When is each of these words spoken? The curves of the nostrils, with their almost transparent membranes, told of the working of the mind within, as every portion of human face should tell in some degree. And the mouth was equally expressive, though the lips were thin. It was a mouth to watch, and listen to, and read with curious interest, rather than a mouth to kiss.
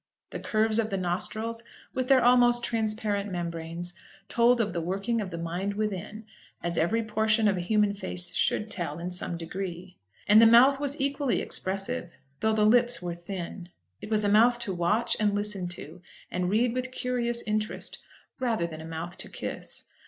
The 0.31 0.39
curves 0.39 0.79
of 0.79 0.89
the 0.89 0.97
nostrils, 0.97 1.61
with 1.93 2.07
their 2.07 2.23
almost 2.23 2.63
transparent 2.63 3.31
membranes, 3.31 3.93
told 4.29 4.59
of 4.59 4.73
the 4.73 4.81
working 4.81 5.21
of 5.21 5.29
the 5.29 5.37
mind 5.37 5.75
within, 5.75 6.25
as 6.63 6.75
every 6.75 7.03
portion 7.03 7.47
of 7.47 7.55
human 7.57 7.93
face 7.93 8.33
should 8.33 8.71
tell 8.71 8.97
in 8.97 9.11
some 9.11 9.37
degree. 9.37 9.99
And 10.25 10.41
the 10.41 10.47
mouth 10.47 10.79
was 10.79 10.99
equally 10.99 11.39
expressive, 11.39 12.17
though 12.39 12.53
the 12.55 12.65
lips 12.65 12.99
were 12.99 13.13
thin. 13.13 13.69
It 14.01 14.09
was 14.09 14.23
a 14.23 14.27
mouth 14.29 14.57
to 14.61 14.73
watch, 14.73 15.15
and 15.19 15.35
listen 15.35 15.67
to, 15.67 16.01
and 16.31 16.49
read 16.49 16.73
with 16.73 16.91
curious 16.91 17.43
interest, 17.43 17.99
rather 18.39 18.65
than 18.65 18.81
a 18.81 18.85
mouth 18.85 19.19
to 19.19 19.29
kiss. 19.29 19.85